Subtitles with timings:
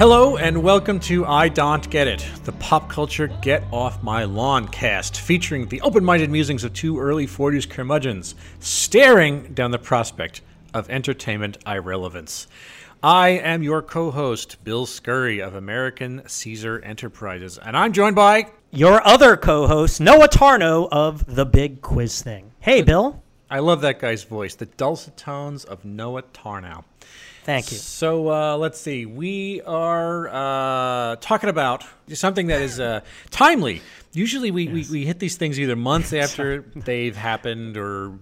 [0.00, 4.66] Hello and welcome to I Don't Get It, the pop culture Get Off My Lawn
[4.66, 10.40] cast, featuring the open minded musings of two early 40s curmudgeons staring down the prospect
[10.72, 12.46] of entertainment irrelevance.
[13.02, 18.46] I am your co host, Bill Scurry of American Caesar Enterprises, and I'm joined by.
[18.70, 22.52] Your other co host, Noah Tarnow of The Big Quiz Thing.
[22.60, 23.22] Hey, Bill.
[23.50, 26.84] I love that guy's voice, the dulcet tones of Noah Tarnow.
[27.44, 27.78] Thank you.
[27.78, 29.06] So uh, let's see.
[29.06, 33.00] We are uh, talking about something that is uh,
[33.30, 33.82] timely.
[34.12, 38.18] Usually, we, we, we hit these things either months after they've happened, or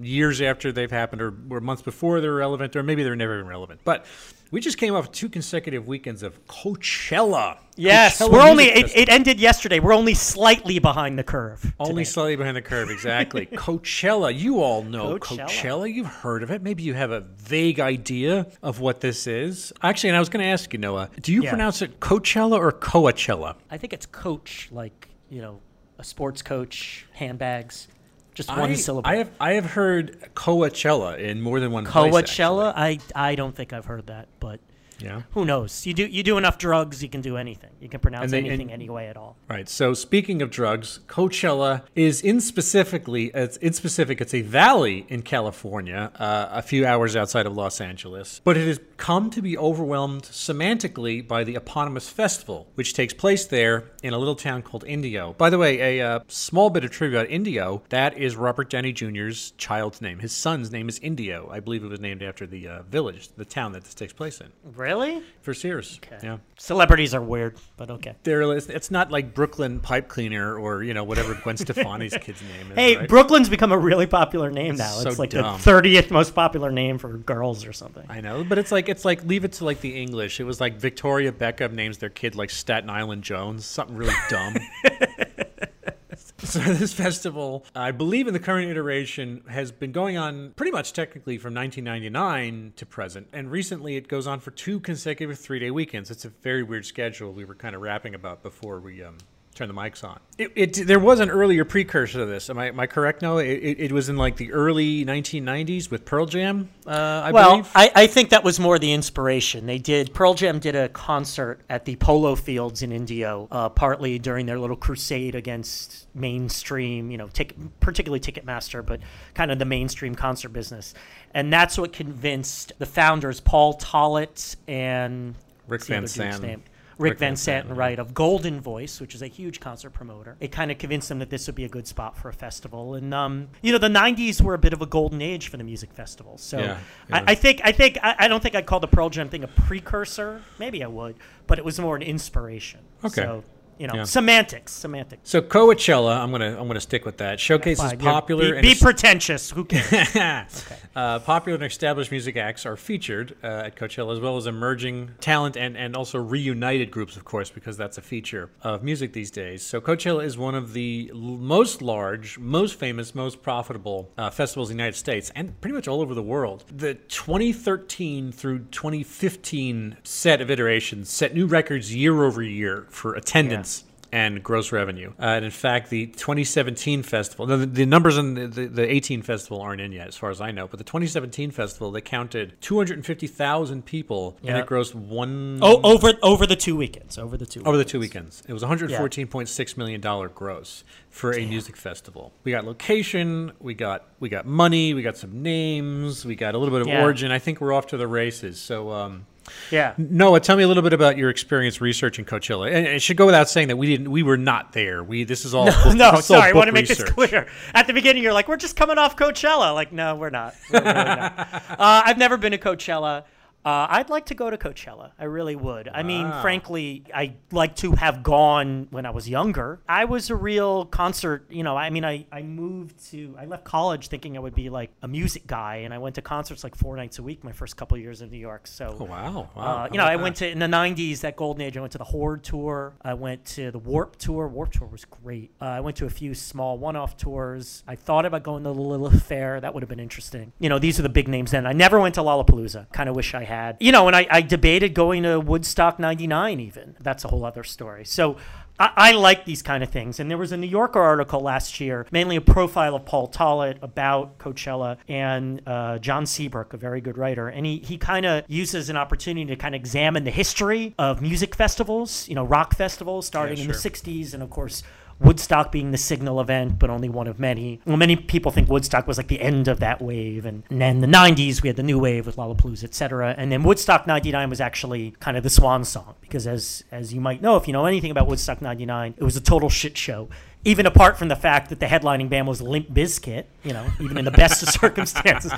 [0.00, 3.48] years after they've happened, or, or months before they're relevant, or maybe they're never even
[3.48, 3.80] relevant.
[3.84, 4.06] But
[4.52, 7.58] we just came off two consecutive weekends of Coachella.
[7.74, 8.64] Yes, Coachella we're only.
[8.66, 9.80] It, it ended yesterday.
[9.80, 11.74] We're only slightly behind the curve.
[11.80, 12.10] Only today.
[12.12, 13.46] slightly behind the curve, exactly.
[13.52, 14.38] Coachella.
[14.38, 15.46] You all know Coachella.
[15.48, 15.92] Coachella.
[15.92, 16.62] You've heard of it.
[16.62, 19.72] Maybe you have a vague idea of what this is.
[19.82, 21.48] Actually, and I was going to ask you, Noah, do you Yeah.
[21.50, 23.56] pronounce it Coachella or Coachella?
[23.70, 25.60] I think it's coach, like you know,
[25.98, 27.88] a sports coach, handbags,
[28.34, 29.08] just one I, syllable.
[29.10, 32.12] I have I have heard Coachella in more than one place.
[32.14, 32.72] Coachella.
[32.76, 34.60] I I don't think I've heard that, but.
[35.00, 35.22] Yeah.
[35.32, 35.84] who knows?
[35.84, 37.70] You do you do enough drugs, you can do anything.
[37.80, 39.34] You can pronounce they- anything and- any way at all.
[39.48, 39.68] Right.
[39.68, 45.22] So speaking of drugs, Coachella is in specifically it's in specific it's a valley in
[45.22, 49.58] California, uh, a few hours outside of Los Angeles, but it has come to be
[49.58, 54.84] overwhelmed semantically by the eponymous festival, which takes place there in a little town called
[54.86, 55.32] Indio.
[55.32, 58.92] By the way, a uh, small bit of trivia about Indio, that is Robert Downey
[58.92, 60.20] Jr.'s child's name.
[60.20, 61.50] His son's name is Indio.
[61.50, 64.40] I believe it was named after the uh, village, the town that this takes place
[64.40, 64.52] in.
[64.62, 65.20] Really?
[65.40, 65.98] For Sears.
[66.04, 66.20] Okay.
[66.22, 66.38] Yeah.
[66.56, 68.14] Celebrities are weird, but okay.
[68.22, 72.70] There, it's not like Brooklyn Pipe Cleaner or you know whatever Gwen Stefani's kid's name
[72.70, 72.76] is.
[72.76, 73.08] Hey, right?
[73.08, 74.92] Brooklyn's become a really popular name now.
[74.92, 75.60] So it's like dumb.
[75.60, 78.06] the 30th most popular name for girls or something.
[78.08, 80.38] I know, but it's like it's like leave it to like the English.
[80.38, 84.54] It was like Victoria Beckham names their kid like Staten Island Jones, something really dumb.
[86.38, 90.92] so this festival, I believe in the current iteration, has been going on pretty much
[90.92, 96.10] technically from 1999 to present, and recently it goes on for two consecutive three-day weekends.
[96.10, 97.32] It's a very weird schedule.
[97.32, 99.16] We were kind of rapping about before we um,
[99.54, 100.18] turned the mics on.
[100.38, 102.48] It, it there was an earlier precursor to this.
[102.48, 103.20] Am I, am I correct?
[103.20, 106.70] No, it, it, it was in like the early 1990s with Pearl Jam.
[106.86, 107.70] Uh, I well, believe.
[107.74, 109.66] I, I think that was more the inspiration.
[109.66, 114.18] They did Pearl Jam did a concert at the Polo Fields in Indio, uh, partly
[114.18, 119.00] during their little crusade against mainstream, you know, tick, particularly Ticketmaster, but
[119.34, 120.94] kind of the mainstream concert business,
[121.34, 125.34] and that's what convinced the founders, Paul Tollett and
[125.68, 126.62] Rick what's Van other dude's Sant.
[126.98, 130.36] Rick, Rick Van Van Sant, Sant, right, of Goldenvoice, which is a huge concert promoter.
[130.40, 132.94] It kind of convinced them that this would be a good spot for a festival.
[132.94, 135.64] And, um, you know, the 90s were a bit of a golden age for the
[135.64, 136.38] music festival.
[136.38, 137.16] So Yeah, yeah.
[137.16, 139.44] I, I think, I think, I, I don't think I'd call the Pearl Jam thing
[139.44, 140.42] a precursor.
[140.58, 141.16] Maybe I would,
[141.46, 142.80] but it was more an inspiration.
[143.04, 143.22] Okay.
[143.22, 143.44] So,
[143.82, 144.04] you know, Yeah.
[144.04, 145.28] semantics, semantics.
[145.28, 147.40] So Coachella, I'm gonna I'm gonna stick with that.
[147.40, 149.50] Showcases Fine, you're- popular Be, pretentious.
[149.50, 150.64] Who cares?
[150.94, 155.10] uh, popular and established music acts are featured uh, at Coachella, as well as emerging
[155.18, 159.32] talent and and also reunited groups, of course, because that's a feature of music these
[159.32, 159.64] days.
[159.66, 164.76] So Coachella is one of the most large, most famous, most profitable uh, festivals in
[164.76, 166.64] the United States and pretty much all over the world.
[166.72, 173.71] The 2013 through 2015 set of iterations set new records year over year for attendance
[174.12, 175.10] and gross revenue.
[175.18, 179.22] Uh, and in fact, the 2017 festival, the, the numbers in the, the, the 18
[179.22, 182.54] festival aren't in yet, as far as I know, but the 2017 festival, they counted
[182.60, 185.58] 250,000 people and it grossed one.
[185.62, 187.18] oh, over over the two weekends.
[187.18, 187.62] Over the two.
[187.64, 192.32] Over the two weekends, it was 114.6 million dollar gross for a music festival.
[192.44, 196.58] We got location, we got we got money, we got some names, we got a
[196.58, 197.02] little bit of Yeah.
[197.02, 197.30] origin.
[197.32, 198.60] I think we're off to the races.
[198.60, 199.26] So, um,
[199.70, 199.94] Yeah.
[199.98, 202.72] Noah, tell me a little bit about your experience researching Coachella.
[202.72, 205.02] And it should go without saying that we didn't, we were not there.
[205.02, 206.50] We this is all book- no, sorry.
[206.50, 207.46] I want to make this clear.
[207.74, 210.54] At the beginning, you're like, "We're just coming off Coachella." Like, no, we're not.
[210.72, 211.48] We're really not.
[211.82, 213.24] Uh, I've never been to Coachella.
[213.64, 215.12] Uh, I'd like to go to Coachella.
[215.18, 215.88] I really would.
[215.88, 219.80] I mean, frankly, I'd like to have gone when I was younger.
[219.88, 223.62] I was a real concert, you know, I mean, I, I moved to, I left
[223.64, 226.74] college thinking I would be like a music guy, and I went to concerts like
[226.74, 228.66] four nights a week my first couple years in New York.
[228.66, 229.48] So, Oh, wow.
[229.54, 229.62] wow.
[229.84, 231.76] uh, you know, I went to in the '90s that golden age.
[231.76, 232.94] I went to the Horde tour.
[233.02, 234.48] I went to the Warped tour.
[234.48, 235.52] Warped tour was great.
[235.60, 237.84] Uh, I went to a few small one-off tours.
[237.86, 239.60] I thought about going to the Lilith Fair.
[239.60, 240.52] That would have been interesting.
[240.58, 241.52] You know, these are the big names.
[241.52, 242.90] Then I never went to Lollapalooza.
[242.92, 243.51] Kind of wish I had.
[243.80, 246.96] You know, and I, I debated going to Woodstock 99 even.
[247.00, 248.04] That's a whole other story.
[248.04, 248.36] So
[248.78, 250.20] I, I like these kind of things.
[250.20, 253.78] And there was a New Yorker article last year, mainly a profile of Paul Tollett
[253.82, 257.48] about Coachella and uh, John Seabrook, a very good writer.
[257.48, 261.20] And he, he kind of uses an opportunity to kind of examine the history of
[261.22, 264.82] music festivals, you know, rock festivals starting Yeah, in the 60s and, of course,
[265.22, 267.80] Woodstock being the signal event, but only one of many.
[267.84, 271.06] Well, many people think Woodstock was like the end of that wave, and, then the
[271.06, 273.34] '90s we had the new wave with Lollapalooza, etc.
[273.38, 277.20] And then Woodstock '99 was actually kind of the swan song because, as as you
[277.20, 280.28] might know, if you know anything about Woodstock '99, it was a total shit show.
[280.64, 284.16] Even apart from the fact that the headlining band was Limp Bizkit, you know, even
[284.16, 285.52] in the best of circumstances,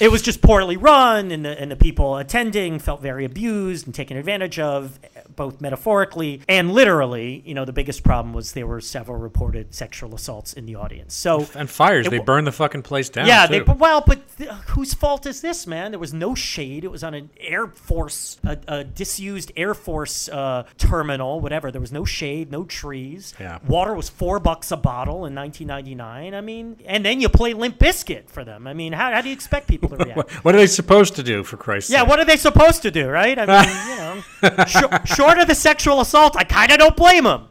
[0.00, 3.94] it was just poorly run, and the, and the people attending felt very abused and
[3.94, 4.98] taken advantage of,
[5.36, 7.42] both metaphorically and literally.
[7.46, 11.14] You know, the biggest problem was there were several reported sexual assaults in the audience.
[11.14, 13.26] So And fires, It they burned the fucking place down.
[13.26, 13.64] yeah, too.
[13.64, 15.92] they well, but th- whose fault is this, man?
[15.92, 16.84] There was no shade.
[16.84, 21.70] It was on an Air Force, a, a disused Air Force uh, terminal, whatever.
[21.70, 23.34] There was no shade, no trees.
[23.40, 23.58] Yeah.
[23.66, 26.34] Water was four bucks a bottle in 1999.
[26.34, 28.66] I mean, and then you play Limp Bizkit for them.
[28.66, 30.30] I mean, how, how do you expect people to react?
[30.44, 32.08] What, are they supposed to do, for Christ's Yeah, sake?
[32.08, 33.38] what are they supposed to do, right?
[33.38, 37.24] I mean, you know, short, short of the sexual assault, I kind of don't blame
[37.24, 37.48] them.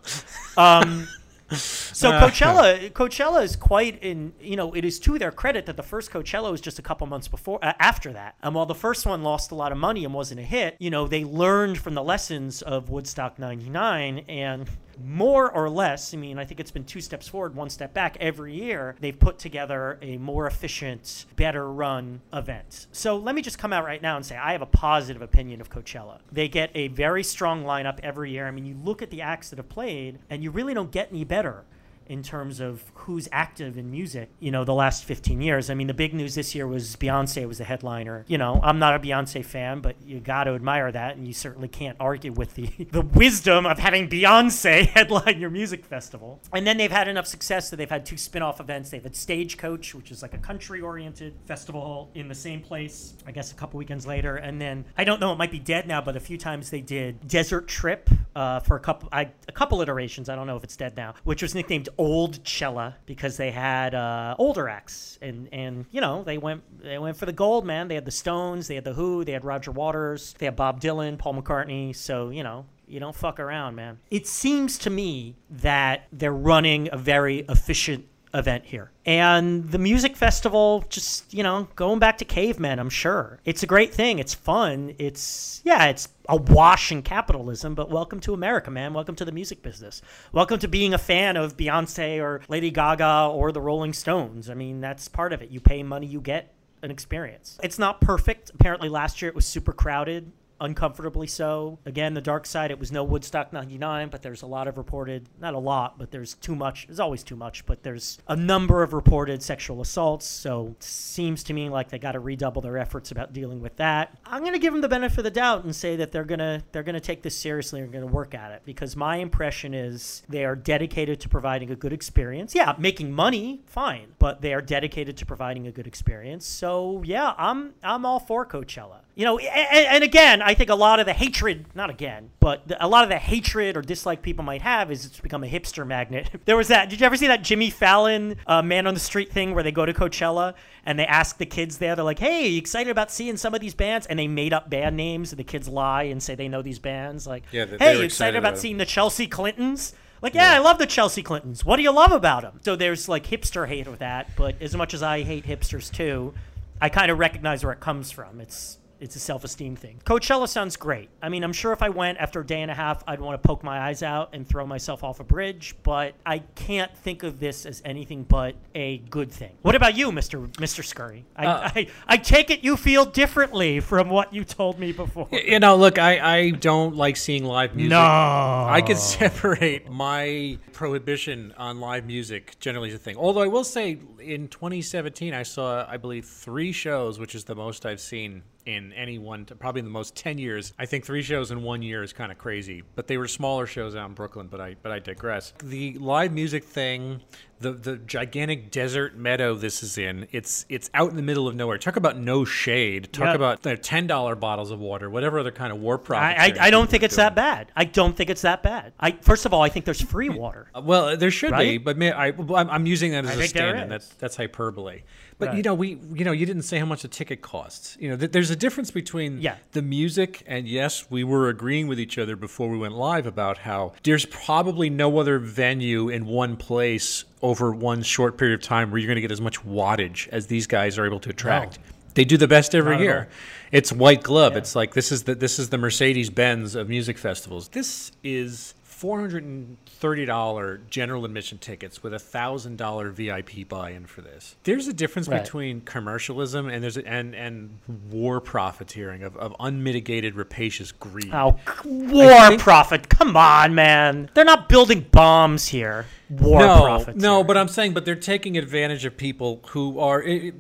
[0.57, 1.07] Um,
[1.51, 4.33] so Coachella, Coachella is quite in.
[4.39, 7.06] You know, it is to their credit that the first Coachella was just a couple
[7.07, 8.36] months before, uh, after that.
[8.42, 10.89] And while the first one lost a lot of money and wasn't a hit, you
[10.89, 14.68] know, they learned from the lessons of Woodstock '99 and.
[15.04, 18.18] More or less, I mean, I think it's been two steps forward, one step back
[18.19, 18.96] every year.
[19.00, 22.88] They've put together a more efficient, better run event.
[22.92, 25.62] So let me just come out right now and say I have a positive opinion
[25.62, 26.19] of Coachella.
[26.31, 28.48] They get a very strong lineup every year.
[28.48, 31.10] I mean, you look at the acts that have played, and you really don't get
[31.12, 31.63] any better
[32.10, 35.70] in terms of who's active in music, you know, the last 15 years.
[35.70, 38.26] I mean, the big news this year was Beyonce was the headliner.
[38.28, 41.34] You know, I'm not a Beyonce fan, but you got to admire that, and you
[41.34, 46.42] certainly can't argue with the, the wisdom of having Beyonce headline your music festival.
[46.52, 48.90] And then they've had enough success that they've had two spin off events.
[48.90, 53.32] They've had Stagecoach, which is like a country oriented festival in the same place, I
[53.32, 54.38] guess a couple weekends later.
[54.38, 56.82] And then I don't know, it might be dead now, but a few times they
[56.82, 60.28] did Desert Trip uh, for a couple, I, a couple iterations.
[60.30, 63.94] I don't know if it's dead now, which was nicknamed Old Cella because they had
[63.94, 67.90] uh, older acts, and and you know they went they went for the gold, man.
[67.90, 70.80] They had the Stones, they had the Who, they had Roger Waters, they had Bob
[70.80, 71.94] Dylan, Paul McCartney.
[71.94, 74.00] So you know you don't fuck around, man.
[74.10, 78.92] It seems to me that they're running a very efficient event here.
[79.06, 83.40] And the music festival, just, you know, going back to cavemen, I'm sure.
[83.46, 84.20] It's a great thing.
[84.20, 84.96] It's fun.
[85.00, 88.94] It's, yeah, it's a wash in capitalism, but welcome to America, man.
[88.94, 90.02] Welcome to the music business.
[90.31, 94.50] Welcome to being a fan of Beyonce or Lady Gaga or the Rolling Stones.
[94.50, 95.50] I mean, that's part of it.
[95.50, 97.60] You pay money, you get an experience.
[97.64, 98.52] It's not perfect.
[98.54, 101.80] Apparently, last year it was super crowded uncomfortably so.
[101.86, 105.30] Again, the dark side, it was no Woodstock 99, but there's a lot of reported,
[105.40, 106.88] not a lot, but there's too much.
[106.88, 110.26] There's always too much, but there's a number of reported sexual assaults.
[110.26, 114.18] So seems to me like they got to redouble their efforts about dealing with that.
[114.26, 116.40] I'm going to give them the benefit of the doubt and say that they're going
[116.40, 119.18] to they're going to take this seriously and going to work at it because my
[119.18, 122.54] impression is they are dedicated to providing a good experience.
[122.56, 126.46] Yeah, making money, fine, but they are dedicated to providing a good experience.
[126.46, 129.00] So, yeah, I'm I'm all for Coachella.
[129.20, 132.66] You know, and, and again, I think a lot of the hatred, not again, but
[132.70, 135.48] the, a lot of the hatred or dislike people might have is it's become a
[135.48, 136.30] hipster magnet.
[136.46, 136.90] there was that.
[136.90, 139.74] Did you ever see that Jimmy Fallon uh, man on the street thing where they
[139.74, 140.54] go to Coachella
[140.86, 143.60] and they ask the kids there, they're like, "Hey, you excited about seeing some of
[143.60, 146.48] these bands?" And they made up band names, and the kids lie and say they
[146.48, 147.28] know these bands.
[147.28, 150.60] Like, Yeah, they- "Hey, excited excited about about seeing the Chelsea Clintons?" Like, yeah, I
[150.60, 151.66] love the Chelsea Clintons.
[151.66, 152.62] What do you love about them?
[152.64, 156.34] So there's like hipster hate with that, but as much as I hate hipsters too,
[156.82, 158.40] I kind of recognize where it comes from.
[158.40, 160.01] It's it's a self-esteem thing.
[160.06, 161.10] Coachella sounds great.
[161.22, 163.41] I mean, I'm sure if I went after a day and a half, I'd want
[163.41, 167.24] to poke my eyes out and throw myself off a bridge, but I can't think
[167.24, 169.51] of this as anything but a good thing.
[169.62, 170.48] What about you, Mr.
[170.53, 170.84] Mr.
[170.84, 171.25] Scurry?
[171.36, 175.27] I, Uh, I, I take it you feel differently from what you told me before.
[175.32, 177.91] You know, look, I, I don't like seeing live music.
[177.91, 178.00] No.
[178.00, 183.18] I can separate my prohibition on live music generally as a thing.
[183.18, 187.56] Although I will say, in 2017, I saw, I believe, three shows, which is the
[187.56, 190.74] most I've seen in any one, probably in the most 10 years.
[190.78, 192.84] I think three shows in one year is kind of crazy.
[192.96, 194.48] But they were smaller shows out in Brooklyn.
[194.48, 195.54] But I, but I digress.
[195.64, 197.22] The live music thing,
[197.60, 201.56] the the gigantic desert meadow this is in, it's it's out in the middle of
[201.56, 201.78] nowhere.
[201.78, 203.12] Talk about no shade.
[203.12, 203.34] Talk Yeah.
[203.36, 206.40] about the ten dollar bottles of water, whatever other kind of war profit.
[206.40, 207.26] I, I, I don't think it's doing.
[207.26, 207.72] that bad.
[207.76, 208.94] I don't think it's that bad.
[209.00, 210.70] I first of all, I think there's free water.
[210.76, 213.90] Uh, Well, there should be, but may, I, I'm, using that as I a stand-in.
[213.90, 215.02] That's that's hyperbole.
[215.39, 217.98] But you know, we you know, you didn't say how much a ticket costs.
[218.00, 219.55] You know, th- there's a difference between Yeah.
[219.72, 223.60] the music and yes, we were agreeing with each other before we went live about
[223.60, 228.91] how there's probably no other venue in one place over one short period of time
[228.91, 231.79] where you're going to get as much wattage as these guys are able to attract.
[232.15, 233.29] They do the best every Not year.
[233.72, 234.58] It's white glove.
[234.58, 237.69] It's like this is the this is the Mercedes Benz of music festivals.
[237.69, 243.65] This is four hundred and thirty dollar general admission tickets with a thousand dollar VIP
[243.68, 244.58] buy-in for this.
[244.65, 245.41] There's a difference Right.
[245.41, 247.79] between commercialism and there's a, and and
[248.12, 251.32] war profiteering of, of unmitigated rapacious greed.
[251.34, 253.08] Oh, war profit.
[253.08, 254.29] Come on, man.
[254.34, 256.06] They're not building bombs here.
[256.29, 260.24] War no, no, but I'm saying, but they're taking advantage of people who are.
[260.24, 260.51] i-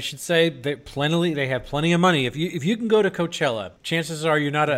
[0.00, 1.32] should say they plenty.
[1.32, 2.26] They have plenty of money.
[2.26, 4.76] If you if you can go to Coachella, chances are you're not a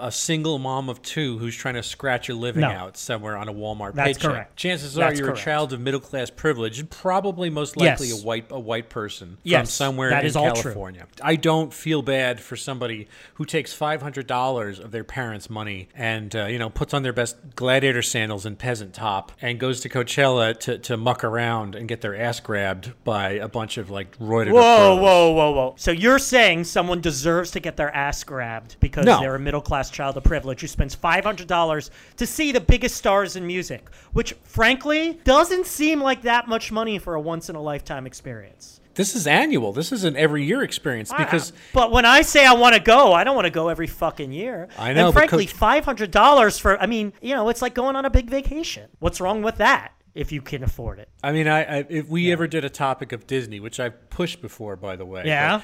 [0.00, 2.68] a, a, single mom of two who's trying to scratch a living No.
[2.70, 4.22] out somewhere on a Walmart That's paycheck.
[4.30, 4.56] correct.
[4.56, 5.40] Chances are That's you're correct.
[5.40, 8.22] a child of middle class privilege, and probably most likely Yes.
[8.22, 10.62] a white a white person from somewhere that in is all true.
[10.62, 11.06] California.
[11.22, 15.88] I don't feel bad for somebody who takes five hundred dollars of their parents' money
[15.94, 19.65] and uh, you know puts on their best gladiator sandals and peasant top and goes
[19.74, 23.90] to Coachella to, to muck around and get their ass grabbed by a bunch of
[23.90, 24.52] like roided.
[24.52, 25.74] Whoa, whoa, whoa, whoa.
[25.76, 29.20] So you're saying someone deserves to get their ass grabbed because No.
[29.20, 33.36] they're a middle class child of privilege who spends $500 to see the biggest stars
[33.36, 37.62] in music, which frankly doesn't seem like that much money for a once in a
[37.62, 38.80] lifetime experience.
[38.96, 39.72] This is annual.
[39.72, 42.80] This is an every year experience because I- but when I say I want to
[42.80, 44.68] go, I don't want to go every fucking year.
[44.78, 47.94] I know, And frankly, five hundred dollars for I mean, you know, it's like going
[47.94, 48.88] on a big vacation.
[48.98, 51.08] What's wrong with that if you can afford it?
[51.22, 54.40] I mean, I, I if we ever did a topic of Disney, which I've pushed
[54.42, 55.22] before, by the way.
[55.26, 55.60] Yeah?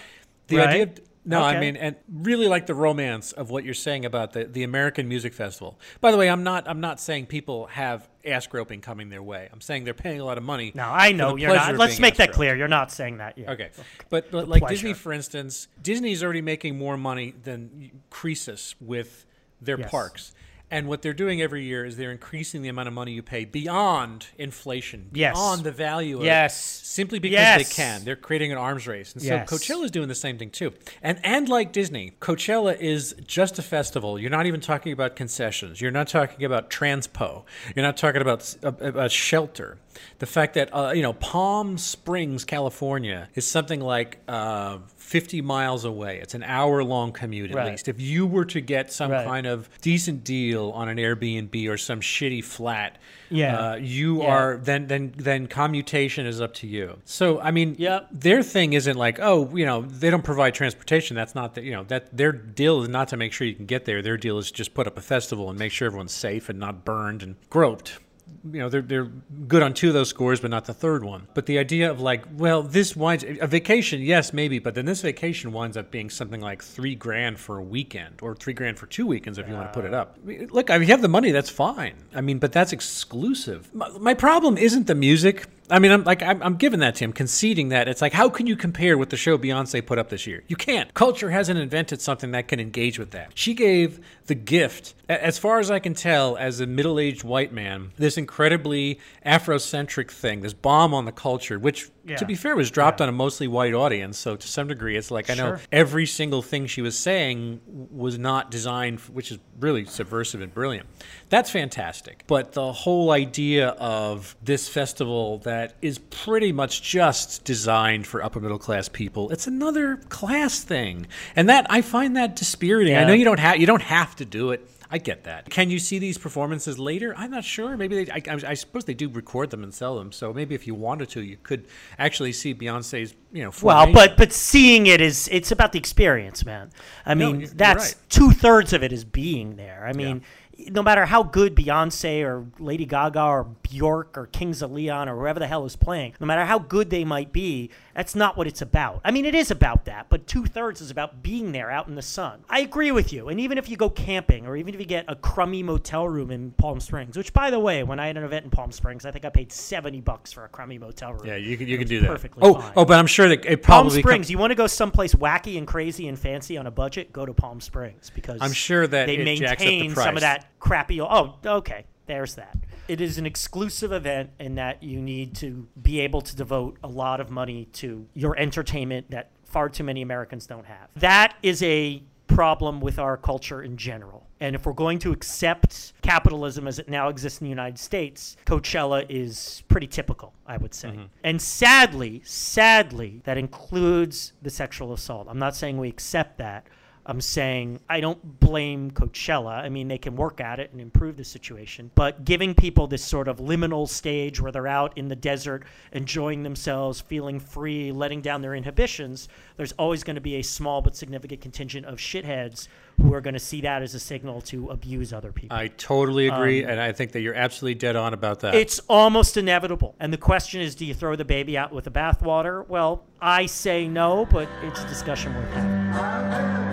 [0.49, 0.69] The Right.
[0.69, 4.33] idea of, no, I mean, and really like the romance of what you're saying about
[4.33, 5.79] the, the American Music Festival.
[6.01, 9.49] By the way, I'm not I'm not saying people have ass groping coming their way.
[9.53, 10.73] I'm saying they're paying a lot of money.
[10.75, 11.77] No, I know you're not.
[11.77, 12.55] Let's make that clear.
[12.57, 13.49] You're not saying that yet.
[13.51, 13.71] Okay,
[14.11, 14.75] but but like pleasure.
[14.75, 19.27] Disney, for instance, Disney's already making more money than Croesus with
[19.61, 19.91] their Yes.
[19.91, 20.35] parks.
[20.73, 23.45] And what they're doing every year is they're increasing the amount of money you pay
[23.45, 25.35] beyond inflation, Yes.
[25.35, 26.55] beyond the value of Yes.
[26.83, 27.69] it, simply because Yes.
[27.69, 28.05] they can.
[28.05, 29.13] They're creating an arms race.
[29.13, 29.51] And Yes.
[29.51, 30.73] so Coachella is doing the same thing too.
[31.03, 34.19] And and like Disney, Coachella is just a festival.
[34.19, 35.81] You're not even talking about concessions.
[35.83, 37.45] You're not talking about transpo.
[37.77, 39.77] You're not talking about a shelter.
[40.21, 45.85] The fact that uh, you know Palm Springs, California, is something like uh, 50 miles
[45.85, 46.19] away.
[46.23, 47.71] It's an hour long commute at Right.
[47.73, 47.89] least.
[47.89, 49.27] If you were to get some Right.
[49.27, 52.99] kind of decent deal on an Airbnb or some shitty flat,
[53.31, 53.57] Yeah.
[53.73, 54.29] uh, you Yeah.
[54.29, 56.99] are then then then commutation is up to you.
[57.05, 58.09] So I mean, Yep.
[58.13, 61.17] their thing isn't like oh you know they don't provide transportation.
[61.17, 63.67] That's not the, you know that their deal is not to make sure you can
[63.67, 64.01] get there.
[64.03, 66.85] Their deal is just put up a festival and make sure everyone's safe and not
[66.85, 67.99] burned and groped
[68.45, 69.11] you know they're they're
[69.47, 71.29] good on two of those scores, but not the third one.
[71.35, 75.01] But the idea of like, well, this winds a vacation, yes, maybe, but then this
[75.01, 78.87] vacation winds up being something like three grand for a weekend or three grand for
[78.87, 80.19] two weekends if you want to put it up.
[80.25, 81.95] Look, I mean, you have the money, that's fine.
[82.15, 83.73] I mean, but that's exclusive.
[83.75, 85.47] My, my problem isn't the music.
[85.73, 88.29] I mean, I'm like I'm, I'm giving that to him, conceding that it's like, how
[88.29, 90.45] can you compare with the show Beyonce put up this year?
[90.47, 90.93] You can't.
[90.95, 93.33] Culture hasn't invented something that can engage with that.
[93.35, 97.91] She gave the gift, as far as I can tell, as a middle-aged white man,
[97.97, 102.17] this incredibly Afrocentric thing, this bomb on the culture, which, Yeah.
[102.17, 104.19] to be fair, was dropped on a mostly white audience.
[104.19, 105.61] So to some degree, it's like I know Sure.
[105.73, 107.61] every single thing she was saying
[107.91, 110.87] was not designed, which is really subversive and brilliant.
[111.31, 112.25] That's fantastic.
[112.27, 118.41] But the whole idea of this festival that is pretty much just designed for upper
[118.41, 122.97] middle class people, it's another class thing, and that I find that dispiriting.
[122.97, 124.69] I know you don't have you don't have to do it.
[124.95, 125.49] I get that.
[125.49, 127.15] Can you see these performances later?
[127.17, 127.79] I'm not sure.
[127.79, 130.13] Maybe they, I, I, I suppose they do record them and sell them.
[130.13, 131.67] So maybe if you wanted to, you could
[131.99, 136.45] actually see Beyonce's, you know, Well, but but seeing it is it's about the experience,
[136.45, 136.71] man.
[137.07, 138.03] I mean, that's right.
[138.11, 139.87] two thirds of it is being there.
[139.87, 140.25] I mean,
[140.69, 145.17] no matter how good Beyonce or Lady Gaga or Bjork or Kings of Leon or
[145.19, 148.47] whoever the hell is playing, no matter how good they might be, that's not what
[148.47, 149.01] it's about.
[149.05, 151.95] I mean, it is about that, but two thirds is about being there out in
[151.95, 152.45] the sun.
[152.49, 153.29] I agree with you.
[153.29, 156.31] And even if you go camping or even if you get a crummy motel room
[156.31, 159.07] in Palm Springs, which by the way, when I had an event in Palm Springs,
[159.07, 161.27] I think I paid seventy bucks for a crummy motel room.
[161.27, 162.09] yeah, you can you It can do that.
[162.09, 162.73] Perfectly oh, fine.
[162.77, 164.27] oh, but I'm sure that it Palm Springs.
[164.27, 167.13] com- you want to go someplace wacky and crazy and fancy on a budget?
[167.13, 170.15] Go to Palm Springs because I'm sure that they it jacks the maintain some price.
[170.17, 171.01] of that crappy.
[171.01, 171.87] Oh, okay.
[172.07, 172.57] There's that.
[172.89, 176.89] It is an exclusive event in that you need to be able to devote a
[176.89, 180.89] lot of money to your entertainment that far too many Americans don't have.
[180.97, 184.27] That is a problem with our culture in general.
[184.41, 188.37] And if we're going to accept capitalism as it now exists in the United States,
[188.47, 190.89] Coachella is pretty typical, I would say.
[190.89, 191.05] Mm-hmm.
[191.23, 195.29] And sadly, sadly, that includes the sexual assault.
[195.31, 196.67] I'm not saying we accept that.
[197.05, 199.55] I'm saying I don't blame Coachella.
[199.55, 201.91] I mean, they can work at it and improve the situation.
[201.95, 206.43] But giving people this sort of liminal stage where they're out in the desert, enjoying
[206.43, 210.95] themselves, feeling free, letting down their inhibitions, there's always going to be a small but
[210.95, 212.69] significant contingent of shitheads
[213.01, 215.57] who are going to see that as a signal to abuse other people.
[215.57, 218.55] I totally agree, um, and I think that you're absolutely dead on about that.
[218.55, 219.97] It's almost inevitable.
[219.99, 222.67] And the question is do you throw the baby out with the bathwater?
[222.69, 226.72] Well, I say no, but it's a discussion worth having.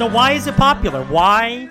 [0.00, 1.04] So why is it popular?
[1.04, 1.68] Why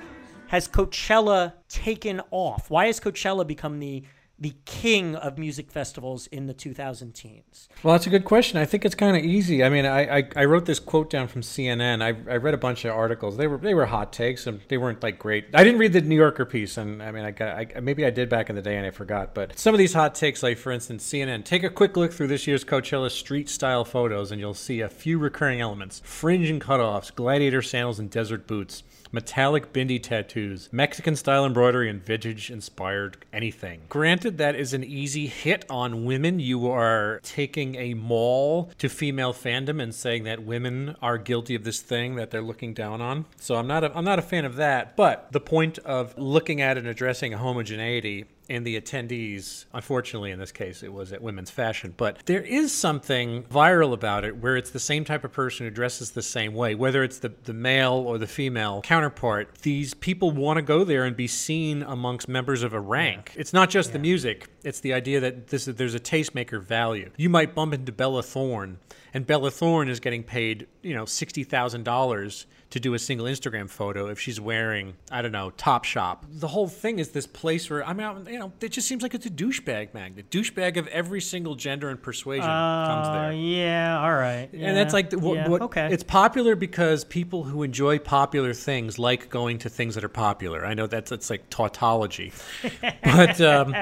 [0.50, 2.70] has Coachella taken off?
[2.70, 4.04] Why has Coachella become the
[4.40, 7.68] the king of music festivals in the 2000 teens?
[7.84, 8.58] Well, that's a good question.
[8.58, 9.64] I think it's kind of easy.
[9.64, 12.02] I mean, I, I, I wrote this quote down from CNN.
[12.02, 13.38] I, I read a bunch of articles.
[13.38, 15.48] They were they were hot takes and they weren't like great.
[15.54, 18.10] I didn't read the New Yorker piece, and I mean, I got I, maybe I
[18.10, 19.36] did back in the day and I forgot.
[19.36, 21.44] But some of these hot takes, like for instance, CNN.
[21.44, 24.90] Take a quick look through this year's Coachella street style photos, and you'll see a
[24.90, 31.16] few recurring elements: fringe and cutoffs, gladiator sandals and desert boots metallic bindi tattoos, Mexican
[31.16, 33.82] style embroidery, and vintage inspired anything.
[33.90, 36.40] Granted, that is an easy hit on women.
[36.40, 41.64] You are taking a mall to female fandom and saying that women are guilty of
[41.64, 43.26] this thing that they're looking down on.
[43.38, 44.96] So I'm not a, I'm not a fan of that.
[44.96, 50.52] But the point of looking at and addressing homogeneity and the attendees, unfortunately in this
[50.52, 51.94] case, it was at Women's Fashion.
[51.96, 55.70] But there is something viral about it where it's the same type of person who
[55.70, 59.60] dresses the same way, whether it's the, the male or the female counterpart.
[59.62, 63.34] These people want to go there and be seen amongst members of a rank.
[63.36, 67.12] It's not just the music, it's the idea that this there's a tastemaker value.
[67.18, 68.80] You might bump into Bella Thorne,
[69.14, 74.10] and Bella Thorne is getting paid, you know, $60,000 to do a single Instagram photo
[74.10, 76.24] if she's wearing, I don't know, Top Shop.
[76.30, 79.16] The whole thing is this place where I mean, you know, it just seems like
[79.16, 80.30] it's a douchebag magnet.
[80.30, 83.32] Douchebag of every single gender and persuasion comes Uh, there.
[83.34, 83.89] yeah, all
[84.36, 84.50] right.
[84.54, 85.90] And that's like the, what, yeah, what okay.
[85.92, 90.66] it's popular because people who enjoy popular things like going to things that are popular.
[90.66, 92.32] I know that's it's like tautology,
[93.04, 93.74] but um,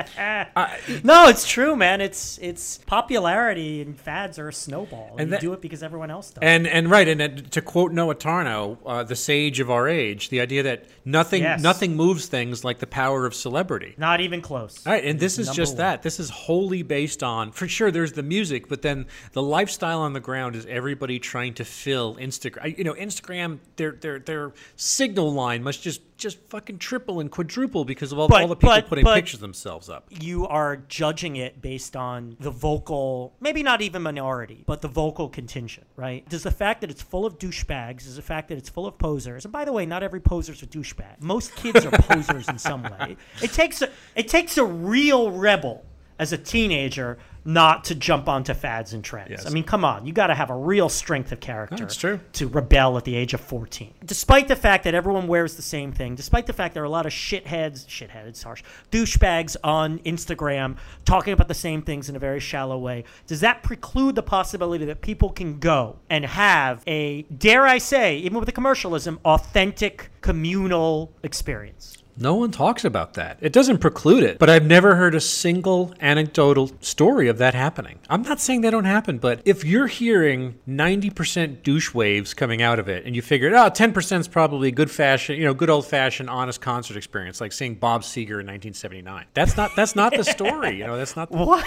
[1.03, 2.01] no, it's true, man.
[2.01, 5.12] It's it's popularity and fads are a snowball.
[5.12, 6.39] And And you that- do it because everyone else does.
[6.41, 10.41] And and right, and to quote Noah Tarnow, uh, the sage of our age, the
[10.41, 11.62] idea that nothing Yes.
[11.62, 13.93] nothing moves things like the power of celebrity.
[13.97, 14.86] Not even close.
[14.86, 15.77] All right, and this is Number just one.
[15.77, 16.03] that.
[16.03, 20.13] This is wholly based on, for sure, there's the music, but then the lifestyle on
[20.13, 22.78] the ground is everybody trying to fill Instagram.
[22.78, 27.86] You know, Instagram, their their their signal line must just just fucking triple and quadruple
[27.86, 30.08] because of all, But- all the people but- putting but- pictures themselves up.
[30.10, 35.30] you are judging it based on the vocal, maybe not even minority, but the vocal
[35.30, 36.28] contingent, right?
[36.28, 38.97] Does the fact that it's full of douchebags, is the fact that it's full of
[38.97, 41.21] posers, and by the way, not every poser's a douchebag.
[41.21, 43.15] Most kids are posers in some way.
[43.43, 45.86] It takes a, it takes a real rebel
[46.17, 49.31] as a teenager not to jump onto fads and trends.
[49.31, 49.45] Yes.
[49.45, 52.19] I mean, come on, you got to have a real strength of character That's true.
[52.33, 53.93] to rebel at the age of 14.
[54.03, 56.89] Despite the fact that everyone wears the same thing, despite the fact there are a
[56.89, 62.19] lot of shitheads, shitheads, harsh, douchebags on Instagram talking about the same things in a
[62.19, 67.21] very shallow way, does that preclude the possibility that people can go and have a,
[67.21, 71.97] dare I say, even with the commercialism, authentic communal experience?
[72.19, 73.38] No one talks about that.
[73.41, 77.99] It doesn't preclude it, but I've never heard a single anecdotal story of that happening.
[78.10, 82.80] I'm not saying they don't happen, but if you're hearing 90% douche waves coming out
[82.80, 85.86] of it and you figure, oh, 10% is probably good fashion, you know, good old
[85.86, 89.25] fashioned honest concert experience, like seeing Bob Seger in 1979.
[89.34, 91.65] That's not that's not the story, you know, that's not What?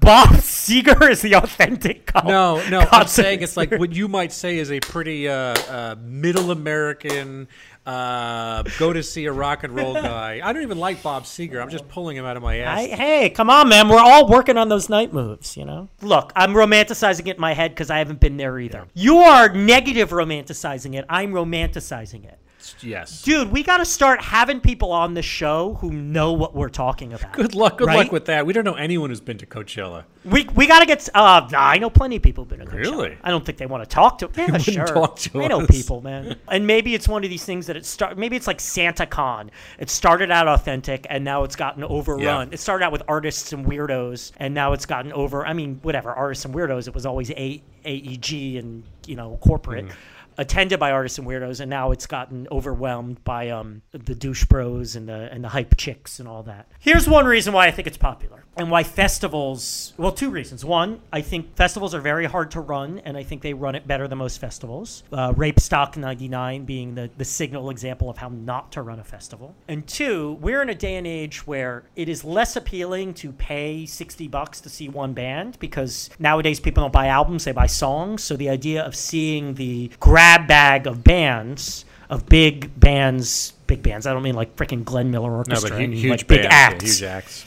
[0.00, 4.32] Bob Seger is the authentic co- No, no, I'm saying it's like what you might
[4.32, 7.48] say is a pretty uh, uh, middle American
[7.84, 10.40] uh, go to see a rock and roll guy.
[10.42, 11.60] I don't even like Bob Seger.
[11.60, 12.78] I'm just pulling him out of my ass.
[12.78, 13.88] I, hey, come on, man.
[13.88, 15.88] We're all working on those night moves, you know?
[16.00, 18.86] Look, I'm romanticizing it in my head because I haven't been there either.
[18.94, 21.04] You are negative romanticizing it.
[21.08, 22.38] I'm romanticizing it.
[22.80, 23.22] Yes.
[23.22, 27.12] Dude, we got to start having people on the show who know what we're talking
[27.12, 27.32] about.
[27.34, 27.78] Good luck.
[27.78, 27.96] Good Right?
[27.96, 28.46] luck with that.
[28.46, 30.04] We don't know anyone who's been to Coachella.
[30.24, 31.08] We, we got to get.
[31.14, 32.80] Uh, nah, I know plenty of people who've been to Coachella.
[32.80, 33.18] Really?
[33.22, 34.30] I don't think they want to talk to.
[34.36, 34.86] Yeah, sure.
[34.86, 36.36] talk to I know people, man.
[36.48, 38.16] And maybe it's one of these things that it start.
[38.16, 39.50] Maybe it's like Santa Con.
[39.78, 42.22] It started out authentic, and now it's gotten overrun.
[42.48, 42.54] Yeah.
[42.54, 45.44] It started out with artists and weirdos, and now it's gotten over.
[45.44, 46.86] I mean, whatever artists and weirdos.
[46.86, 49.86] It was always a AEG and you know corporate.
[49.86, 49.96] Mm-hmm.
[50.38, 54.96] Attended by artists and weirdos, and now it's gotten overwhelmed by um, the douche bros
[54.96, 56.66] and the and the hype chicks and all that.
[56.78, 59.92] Here's one reason why I think it's popular and why festivals.
[59.96, 60.64] Well, two reasons.
[60.64, 63.86] One, I think festivals are very hard to run, and I think they run it
[63.86, 65.04] better than most festivals.
[65.12, 69.04] Uh, Rape Stock '99 being the the signal example of how not to run a
[69.04, 69.54] festival.
[69.68, 73.86] And two, we're in a day and age where it is less appealing to pay
[73.86, 78.22] sixty bucks to see one band because nowadays people don't buy albums; they buy songs.
[78.22, 79.90] So the idea of seeing the
[80.22, 84.06] grab bag of bands of big bands, big bands.
[84.06, 85.70] I don't mean like freaking Glenn Miller Orchestra.
[85.70, 87.00] No, but huge, huge like big bands, acts.
[87.00, 87.44] Yeah, huge acts.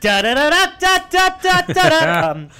[0.00, 2.30] Da da da da da da da da.
[2.30, 2.50] um,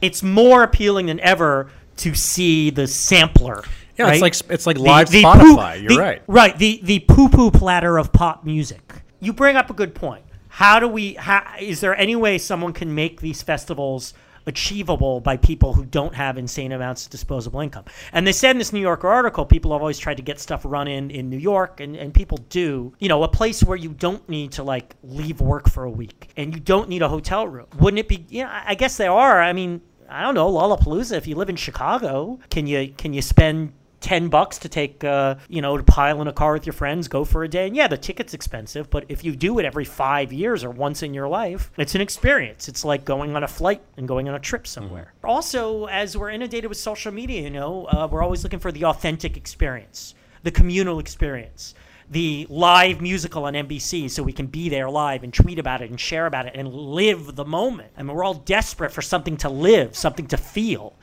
[0.00, 3.62] it's more appealing than ever to see the sampler.
[3.96, 4.12] Yeah, right?
[4.14, 5.74] it's like it's like live the, the Spotify.
[5.74, 6.22] Poo, You're the, right.
[6.26, 6.56] Right.
[6.56, 9.02] The the poo poo platter of pop music.
[9.20, 10.24] You bring up a good point.
[10.48, 11.14] How do we?
[11.14, 14.14] How, is there any way someone can make these festivals?
[14.48, 17.84] Achievable by people who don't have insane amounts of disposable income?
[18.12, 20.62] And they said in this New Yorker article, people have always tried to get stuff
[20.64, 22.92] run in in New York, and, and people do.
[22.98, 26.32] You know, a place where you don't need to like leave work for a week,
[26.36, 27.66] and you don't need a hotel room.
[27.78, 28.26] Wouldn't it be?
[28.28, 29.40] You know, I I guess there are.
[29.40, 31.16] I mean, I don't know, Lollapalooza.
[31.16, 35.36] If you live in Chicago, can you can you spend ten bucks to take uh,
[35.48, 37.66] you know to pile in a car with your friends, go for a day?
[37.66, 41.02] And yeah, the ticket's expensive, but if you do it every five years or once
[41.02, 42.68] in your life, it's an experience.
[42.68, 45.12] It's like going on a flight and going on a trip somewhere.
[45.24, 48.84] Also, as we're inundated with social media, you know, uh, we're always looking for the
[48.84, 51.74] authentic experience, the communal experience
[52.10, 55.90] the live musical on NBC so we can be there live and tweet about it
[55.90, 57.90] and share about it and live the moment.
[57.96, 60.96] I mean, we're all desperate for something to live, something to feel.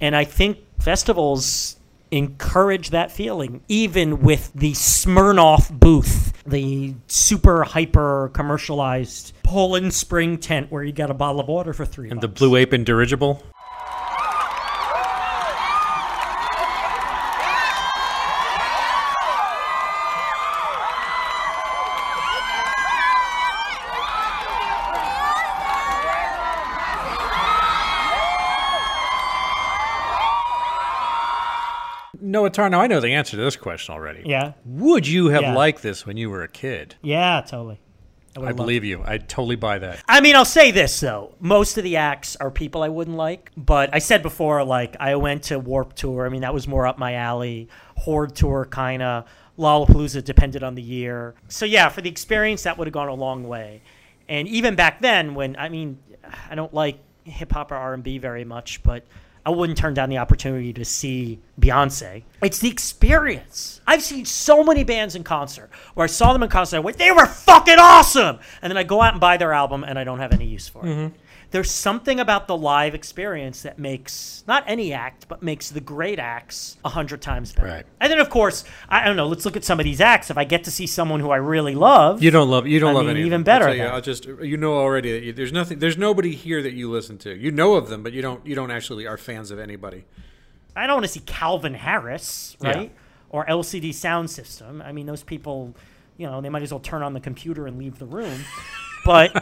[0.00, 1.76] And I think festivals
[2.10, 10.70] encourage that feeling, even with the Smirnoff booth, the super hyper commercialized Poland Spring tent
[10.70, 12.38] where you get a bottle of water for three And the bucks.
[12.38, 13.42] Blue Apron dirigible.
[32.48, 34.22] Now I know the answer to this question already.
[34.26, 34.52] Yeah.
[34.64, 35.54] Would you have Yeah.
[35.54, 36.96] liked this when you were a kid?
[37.02, 37.80] Yeah, totally.
[38.36, 39.02] I loved believe you.
[39.04, 40.04] I totally buy that.
[40.08, 43.50] I mean, I'll say this though: most of the acts are people I wouldn't like.
[43.56, 46.26] But I said before, like I went to Warped Tour.
[46.26, 47.68] I mean, that was more up my alley.
[47.96, 49.24] Horde Tour, kind of.
[49.58, 51.34] Lollapalooza depended on the year.
[51.48, 53.82] So yeah, for the experience, that would have gone a long way.
[54.28, 55.98] And even back then, when I mean,
[56.48, 59.04] I don't like hip hop or R and B very much, but
[59.44, 62.24] I wouldn't turn down the opportunity to see Beyonce.
[62.42, 63.80] It's the experience.
[63.86, 66.98] I've seen so many bands in concert where I saw them in concert, I went,
[66.98, 70.04] they were fucking awesome, and then I go out and buy their album and I
[70.04, 70.88] don't have any use for it.
[70.88, 71.16] Mm-hmm.
[71.50, 76.18] There's something about the live experience that makes not any act, but makes the great
[76.20, 77.66] acts a hundred times better.
[77.68, 77.86] Right.
[78.00, 79.26] And then, of course, I I don't know.
[79.26, 80.30] Let's look at some of these acts.
[80.30, 82.90] If I get to see someone who I really love, You don't love you don't
[82.90, 83.82] I love mean, any even better I'll, you.
[83.82, 87.18] I'll just you know already that you, there's nothing there's nobody here that you listen
[87.18, 87.36] to.
[87.36, 90.04] You know of them, but you don't you don't actually are fans of anybody.
[90.76, 92.68] I don't want to see Calvin Harris, Yeah.
[92.70, 92.92] right?
[93.30, 94.84] Or LCD Soundsystem.
[94.84, 95.74] I mean, those people,
[96.16, 98.44] you know, they might as well turn on the computer and leave the room.
[99.04, 99.32] But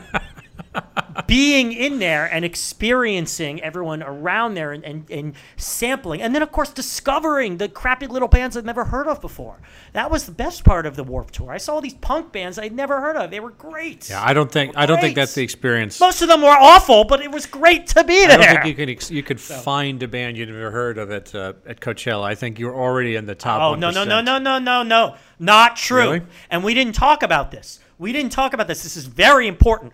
[1.27, 6.53] being in there and experiencing everyone around there and, and, and sampling, and then, of
[6.53, 9.59] course, discovering the crappy little bands I'd never heard of before.
[9.93, 11.51] That was the best part of the Warped Tour.
[11.51, 13.31] I saw all these punk bands I'd never heard of.
[13.31, 14.09] They were great.
[14.09, 15.99] Yeah, I don't think I don't think that's the experience.
[16.01, 18.39] Most of them were awful, but it was great to be I there.
[18.39, 21.35] don't think you could ex- you could find a band you'd never heard of at
[21.35, 22.25] uh, at Coachella.
[22.25, 23.61] I think you're already in the top.
[23.61, 25.17] Oh no no no no no no no!
[25.39, 25.99] Not true.
[25.99, 26.23] Really?
[26.51, 27.81] And we didn't talk about this.
[27.99, 28.83] We didn't talk about this.
[28.83, 29.93] This is very important.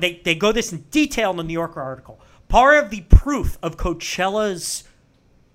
[0.00, 2.20] They they go this in detail in the New Yorker article.
[2.48, 4.84] Part of the proof of Coachella's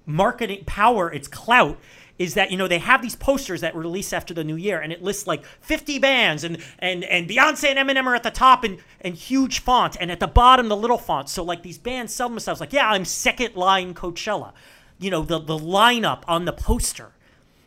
[0.05, 1.77] marketing power, its clout,
[2.17, 4.91] is that you know they have these posters that release after the new year, and
[4.91, 8.65] it lists like 50 bands, and and and Beyonce and Eminem are at the top
[8.65, 11.29] in in huge font, and at the bottom the little font.
[11.29, 14.53] So like these bands sell themselves like, yeah, I'm second line Coachella.
[14.99, 17.11] You know the the lineup on the poster.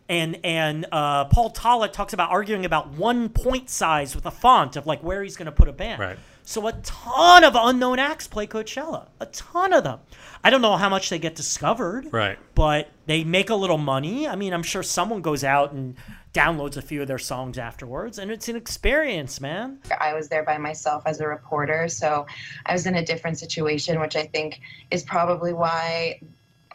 [0.09, 4.75] And and uh, Paul Tollett talks about arguing about one point size with a font
[4.75, 6.01] of like where he's going to put a band.
[6.01, 6.19] Right.
[6.51, 9.07] So a ton of unknown acts play Coachella.
[9.21, 10.01] A ton of them.
[10.43, 12.13] I don't know how much they get discovered.
[12.13, 12.41] Right.
[12.57, 14.27] But they make a little money.
[14.27, 15.95] I mean, I'm sure someone goes out and
[16.35, 19.79] downloads a few of their songs afterwards, and it's an experience, man.
[20.01, 22.27] I was there by myself as a reporter, so
[22.67, 24.61] I was in a different situation, which I think
[24.91, 26.21] is probably why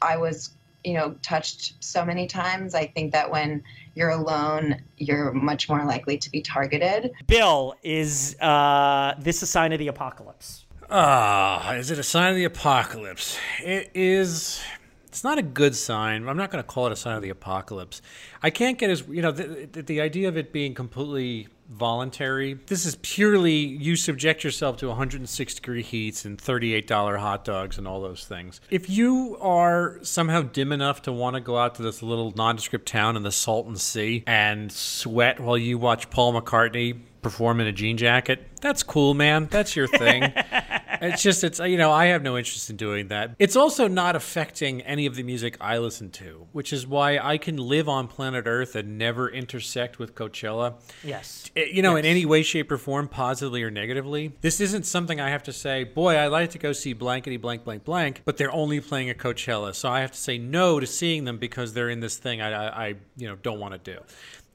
[0.01, 0.51] I was,
[0.85, 2.75] you know, touched so many times.
[2.75, 3.63] I think that when
[3.95, 7.11] you're alone, you're much more likely to be targeted.
[7.27, 10.65] Bill, is uh, this a sign of the apocalypse?
[10.89, 13.39] Ah, is it a sign of the apocalypse?
[13.63, 14.61] It is
[15.07, 16.27] It's not a good sign.
[16.27, 18.01] I'm not going to call it a sign of the apocalypse.
[18.43, 22.59] I can't get as you know the, the, the idea of it being completely voluntary.
[22.67, 27.87] This is purely you subject yourself to 106 degree heats and $38 hot dogs and
[27.87, 28.61] all those things.
[28.69, 32.87] If you are somehow dim enough to want to go out to this little nondescript
[32.87, 37.71] town in the Salton Sea and sweat while you watch Paul McCartney perform in a
[37.71, 39.47] jean jacket, that's cool, man.
[39.49, 40.31] That's your thing.
[41.01, 43.31] it's just it's you know I have no interest in doing that.
[43.39, 47.39] It's also not affecting any of the music I listen to, which is why I
[47.39, 50.75] can live on planet Earth and never intersect with Coachella.
[51.03, 51.49] Yes.
[51.55, 52.05] Eh, You know, Yes.
[52.05, 54.33] in any way, shape, or form, positively or negatively.
[54.41, 57.63] This isn't something I have to say, boy, I'd like to go see blankety blank
[57.63, 59.73] blank blank, but they're only playing at Coachella.
[59.73, 62.51] So I have to say no to seeing them because they're in this thing I,
[62.51, 63.99] I, I you know, don't want to do.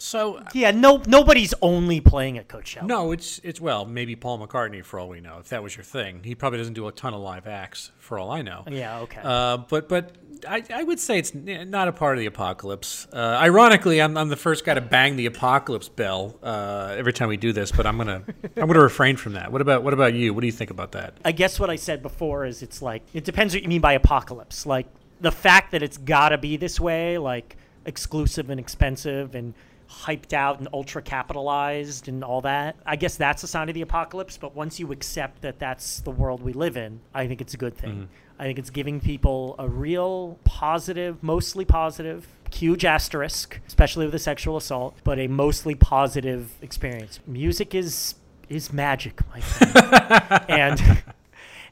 [0.00, 2.84] So Yeah, no, nobody's only playing at Coachella.
[2.84, 5.38] no, it's it's well, maybe Paul McCartney for all we know.
[5.38, 8.18] If that was your thing, he probably doesn't do a ton of live acts for
[8.18, 8.64] all I know.
[8.68, 9.20] Yeah, okay.
[9.22, 10.12] Uh, but but
[10.48, 13.06] I, I would say it's not a part of the apocalypse.
[13.12, 17.28] Uh, ironically, I'm, I'm the first guy to bang the apocalypse bell uh, every time
[17.28, 18.22] we do this, but I'm gonna
[18.56, 19.52] I'm gonna refrain from that.
[19.52, 20.32] What about what about you?
[20.32, 21.14] What do you think about that?
[21.26, 23.92] I guess what I said before is it's like it depends what you mean by
[23.92, 24.64] apocalypse.
[24.64, 24.86] Like
[25.20, 29.54] the fact that it's got to be this way, like exclusive and expensive and
[29.90, 32.76] hyped out and ultra capitalized and all that.
[32.86, 36.10] I guess that's a sign of the apocalypse, but once you accept that that's the
[36.10, 37.92] world we live in, I think it's a good thing.
[37.92, 38.04] Mm-hmm.
[38.38, 44.18] I think it's giving people a real positive, mostly positive, huge asterisk, especially with the
[44.18, 47.20] sexual assault, but a mostly positive experience.
[47.26, 48.14] Music is
[48.48, 50.44] is magic, my friend.
[50.48, 51.02] and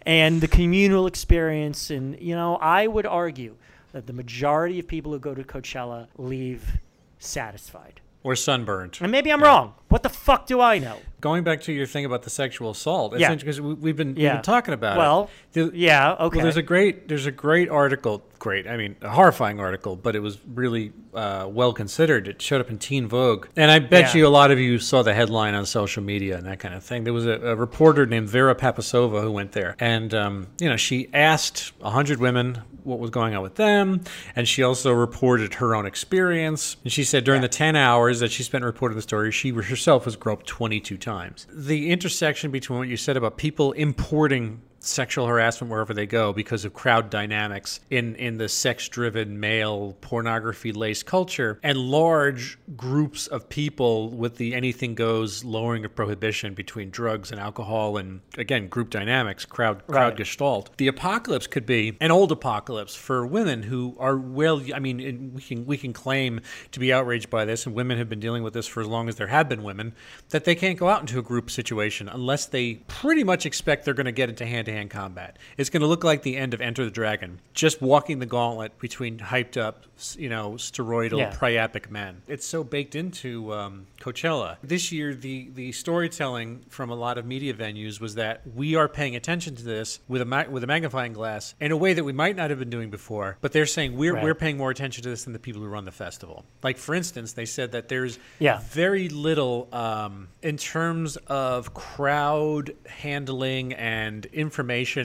[0.08, 3.54] and the communal experience and you know i would argue
[3.92, 6.78] that the majority of people who go to coachella leave
[7.18, 8.98] satisfied Or sunburned?
[9.00, 12.04] and maybe i'm wrong what the fuck do i know Going back to your thing
[12.04, 13.34] about the sexual assault, Yeah.
[13.34, 14.34] because we, we've been we've Yeah.
[14.34, 15.72] been talking about well it.
[15.72, 18.22] The- yeah okay Well, there's a great there's a great article.
[18.38, 22.28] Great, I mean, a horrifying article, but it was really uh, well considered.
[22.28, 24.18] It showed up in Teen Vogue, and I bet Yeah.
[24.20, 26.84] you a lot of you saw the headline on social media and that kind of
[26.84, 27.02] thing.
[27.02, 30.76] There was a, a reporter named Vera Papisova who went there, and um, you know,
[30.76, 34.00] she asked hundred women what was going on with them,
[34.34, 36.76] and she also reported her own experience.
[36.82, 40.04] And she said during the ten hours that she spent reporting the story, she herself
[40.06, 41.46] was groped 22 times.
[41.52, 46.64] The intersection between what you said about people importing sexual harassment wherever they go because
[46.64, 54.10] of crowd dynamics in in the sex-driven male pornography-laced culture and large groups of people
[54.10, 59.44] with the anything goes lowering of prohibition between drugs and alcohol and again group dynamics
[59.44, 60.16] crowd crowd Right.
[60.18, 65.32] gestalt the apocalypse could be an old apocalypse for women who are well i mean
[65.34, 66.40] we can we can claim
[66.72, 69.08] to be outraged by this and women have been dealing with this for as long
[69.08, 69.92] as there have been women
[70.30, 73.94] that they can't go out into a group situation unless they pretty much expect they're
[73.94, 76.84] going to get into hand-to-hand combat it's going to look like the end of enter
[76.84, 79.84] the dragon just walking the gauntlet between hyped up
[80.16, 81.32] you know steroidal Yeah.
[81.32, 86.94] priapic men it's so baked into um, coachella this year the the storytelling from a
[86.94, 90.44] lot of media venues was that we are paying attention to this with a ma-
[90.48, 93.36] with a magnifying glass in a way that we might not have been doing before
[93.40, 94.22] but they're saying we're Right.
[94.24, 96.94] we're paying more attention to this than the people who run the festival like for
[96.94, 98.60] instance they said that there's Yeah.
[98.70, 104.57] very little um, in terms of crowd handling and information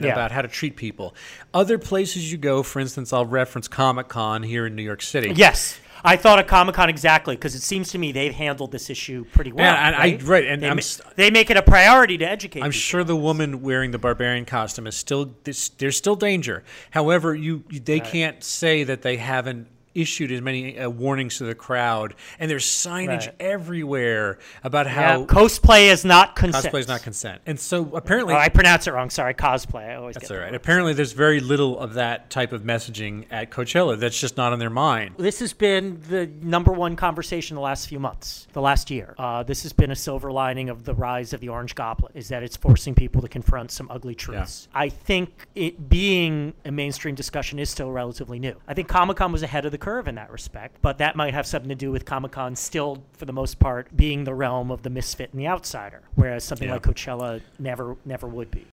[0.04, 0.12] Yeah.
[0.12, 1.14] about how to treat people
[1.52, 5.78] other places you go for instance i'll reference comic-con here in new york city yes
[6.06, 9.24] I thought of Comic Con exactly because it seems to me they've handled this issue
[9.32, 9.64] pretty well.
[9.64, 10.22] Yeah, and I- right?
[10.22, 12.60] right, and they, I'm ma- they make it a priority to educate.
[12.60, 12.72] I'm people.
[12.72, 16.62] sure the woman wearing the barbarian costume is still there's, there's still danger.
[16.90, 21.44] However, you you- they can't say that they haven't issued as many uh, warnings to
[21.44, 23.34] the crowd, and there's signage Right.
[23.40, 26.64] everywhere about Yeah, how cosplay is not consent.
[26.66, 27.42] cosplay is not consent.
[27.46, 29.10] And so apparently Oh, I pronounce it wrong.
[29.10, 29.90] Sorry, cosplay.
[29.90, 30.46] I always that's get all that right.
[30.50, 30.54] wrong.
[30.56, 33.98] Apparently, there's very little of that type of messaging at Coachella.
[33.98, 35.14] That's just not on their mind.
[35.18, 39.14] This has been the number one conversation the last few months, the last year.
[39.18, 42.28] Uh, this has been a silver lining of the rise of the Orange Goblet, is
[42.28, 44.68] that it's forcing people to confront some ugly truths.
[44.74, 48.54] I think it being a mainstream discussion is still relatively new.
[48.66, 51.34] I think Comic Con was ahead of the curve in that respect, but that might
[51.34, 54.70] have something to do with Comic Con still, for the most part, being the realm
[54.70, 56.74] of the misfit and the outsider, whereas something Yeah.
[56.74, 58.64] like Coachella never, never would be.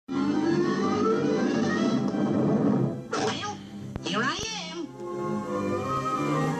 [3.10, 3.58] Well,
[4.02, 4.38] here I
[4.70, 4.86] am.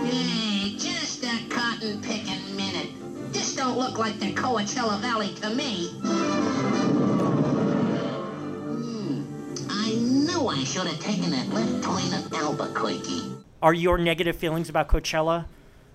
[0.05, 2.91] Hey, just a cotton picking minute.
[3.33, 5.89] This don't look like the Coachella Valley to me.
[8.69, 9.23] Hmm.
[9.71, 13.23] I knew I should have taken that left turn at Albuquerque.
[13.63, 15.47] Are your negative feelings about Coachella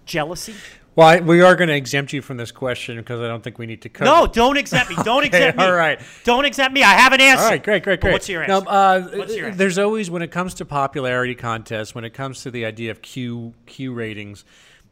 [0.05, 0.55] jealousy?
[0.95, 3.59] Well, I, we are going to exempt you from this question because I don't think
[3.59, 4.09] we need to cover.
[4.09, 4.95] No, don't exempt me.
[5.03, 5.63] Don't exempt me.
[5.63, 5.99] all right.
[6.23, 6.81] Don't exempt me.
[6.81, 7.43] I have an answer.
[7.43, 8.13] All right, great, great, But great.
[8.13, 8.69] what's your Now, answer?
[8.69, 9.57] uh, What's your answer?
[9.57, 13.03] There's always, when it comes to popularity contests, when it comes to the idea of
[13.03, 14.43] Q Q ratings,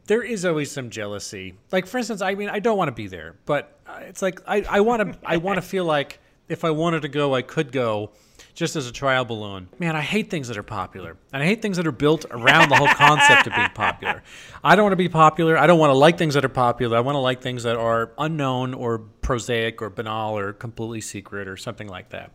[0.05, 1.55] there is always some jealousy.
[1.71, 4.41] Like, for instance, I mean, I don't want to be there, but uh, it's like
[4.47, 7.41] I, I want to, I want to feel like if I wanted to go, I
[7.41, 8.11] could go.
[8.55, 9.67] Just as a trial balloon.
[9.79, 11.17] Man, I hate things that are popular.
[11.33, 14.23] And I hate things that are built around the whole concept of being popular.
[14.63, 15.57] I don't want to be popular.
[15.57, 16.97] I don't want to like things that are popular.
[16.97, 21.47] I want to like things that are unknown or prosaic or banal or completely secret
[21.47, 22.29] or something like that.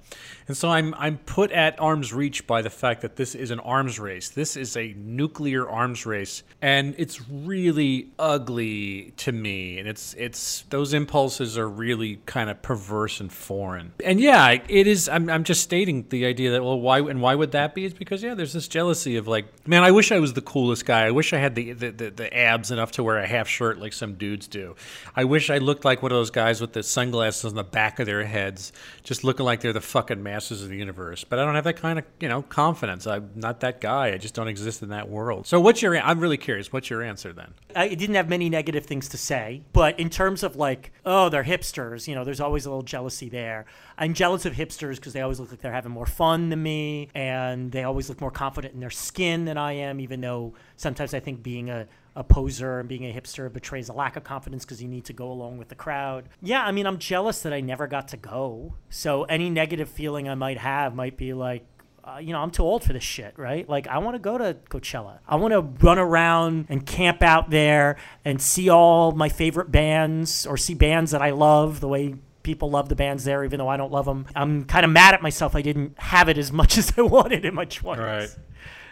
[0.49, 3.61] And so I'm I'm put at arm's reach by the fact that this is an
[3.61, 4.29] arms race.
[4.29, 10.63] This is a nuclear arms race and it's really ugly to me and it's it's
[10.71, 13.93] those impulses are really kind of perverse and foreign.
[14.05, 17.37] And yeah, it is I'm I'm just stating the idea that well why and why
[17.37, 17.85] would that be?
[17.85, 20.87] It's because yeah, there's this jealousy of like man, I wish I was the coolest
[20.87, 21.07] guy.
[21.07, 23.79] I wish I had the the, the, the abs enough to wear a half shirt
[23.79, 24.75] like some dudes do.
[25.15, 27.99] I wish I looked like one of those guys with the sunglasses on the back
[27.99, 31.25] of their heads, just looking like they're the fucking masters of the universe.
[31.25, 33.07] But I don't have that kind of, you know, confidence.
[33.07, 34.13] I'm not that guy.
[34.13, 35.47] I just don't exist in that world.
[35.47, 37.55] So what's your I'm really curious, what's your answer then?
[37.75, 41.45] I didn't have many negative things to say, but in terms of like, oh, they're
[41.45, 43.67] hipsters, you know, there's always a little jealousy there.
[43.99, 47.09] I'm jealous of hipsters because they always look like they're having more fun than me,
[47.15, 51.13] and they always look more confident in their skin than I am, even though sometimes
[51.13, 54.65] I think being a a poser and being a hipster betrays a lack of confidence
[54.65, 56.29] because you need to go along with the crowd.
[56.43, 58.75] Yeah, I mean, I'm jealous that I never got to go.
[58.89, 61.65] So any negative feeling I might have might be like,
[62.03, 63.69] uh, you know, I'm too old for this shit, right?
[63.69, 65.19] Like, I want to go to Coachella.
[65.29, 70.47] I want to run around and camp out there and see all my favorite bands
[70.47, 73.69] or see bands that I love the way people love the bands there, even though
[73.69, 74.27] I don't love them.
[74.35, 75.55] I'm kind of mad at myself.
[75.55, 77.99] I didn't have it as much as I wanted in my 20s.
[77.99, 78.29] Right.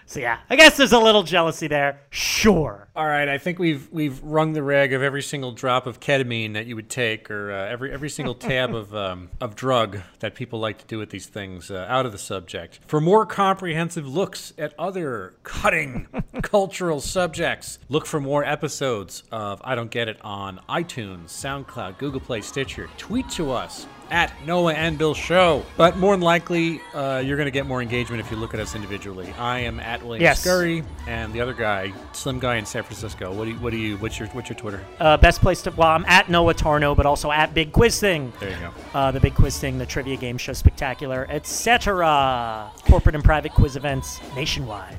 [0.09, 2.01] So, yeah, I guess there's a little jealousy there.
[2.09, 2.89] Sure.
[2.97, 6.55] All right, I think we've we've wrung the rag of every single drop of ketamine
[6.55, 10.35] that you would take, or uh, every every single tab of um, of drug that
[10.35, 12.81] people like to do with these things uh, out of the subject.
[12.87, 16.09] For more comprehensive looks at other cutting
[16.43, 22.21] cultural subjects, look for more episodes of I Don't Get It on iTunes, SoundCloud, Google
[22.21, 22.89] Play, Stitcher.
[22.97, 25.65] Tweet to us at Noah and Bill Show.
[25.77, 28.61] But more than likely, uh, you're going to get more engagement if you look at
[28.61, 29.33] us individually.
[29.39, 30.41] I am at William Yes.
[30.41, 33.33] Scurry, and the other guy, Slim Guy in San Francisco.
[33.33, 33.57] What do you?
[33.59, 33.97] What do you?
[33.99, 34.29] What's your?
[34.29, 34.85] What's your Twitter?
[34.99, 38.33] Uh, best place to, well, I'm at Noah Tarnow, but also at Big Quiz Thing.
[38.41, 38.71] There you go.
[38.95, 42.71] uh, the big quiz thing, the trivia game show spectacular, etc.
[42.89, 44.97] Corporate and private quiz events nationwide.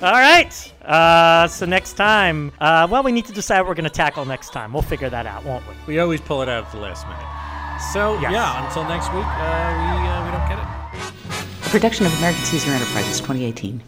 [0.00, 0.72] All right.
[0.84, 4.24] Uh, so next time, uh, well, we need to decide what we're going to tackle
[4.24, 4.72] next time.
[4.72, 5.74] We'll figure that out, won't we?
[5.94, 7.24] We always pull it out at the last minute.
[7.78, 8.32] So Yes.
[8.32, 11.66] yeah, until next week, uh, we uh, we don't get it.
[11.66, 13.80] A production of American Caesar Enterprises 2018.